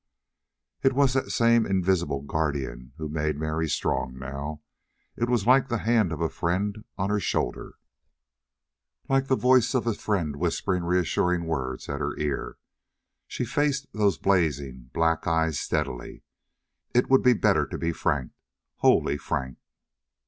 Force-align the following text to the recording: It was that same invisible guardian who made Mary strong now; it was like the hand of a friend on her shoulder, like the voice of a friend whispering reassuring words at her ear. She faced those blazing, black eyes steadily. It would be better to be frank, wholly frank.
It 0.81 0.93
was 0.93 1.13
that 1.13 1.29
same 1.31 1.63
invisible 1.67 2.23
guardian 2.23 2.93
who 2.97 3.07
made 3.07 3.37
Mary 3.37 3.69
strong 3.69 4.17
now; 4.17 4.63
it 5.15 5.29
was 5.29 5.45
like 5.45 5.67
the 5.67 5.77
hand 5.77 6.11
of 6.11 6.21
a 6.21 6.27
friend 6.27 6.85
on 6.97 7.11
her 7.11 7.19
shoulder, 7.19 7.75
like 9.07 9.27
the 9.27 9.35
voice 9.35 9.75
of 9.75 9.85
a 9.85 9.93
friend 9.93 10.37
whispering 10.37 10.83
reassuring 10.85 11.45
words 11.45 11.87
at 11.87 11.99
her 12.01 12.17
ear. 12.17 12.57
She 13.27 13.45
faced 13.45 13.93
those 13.93 14.17
blazing, 14.17 14.89
black 14.91 15.27
eyes 15.27 15.59
steadily. 15.59 16.23
It 16.95 17.07
would 17.11 17.21
be 17.21 17.33
better 17.33 17.67
to 17.67 17.77
be 17.77 17.91
frank, 17.91 18.31
wholly 18.77 19.19
frank. 19.19 19.59